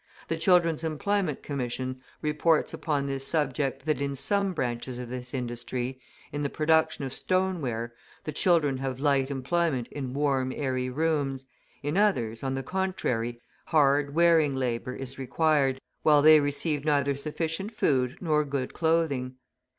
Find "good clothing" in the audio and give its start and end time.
18.43-19.35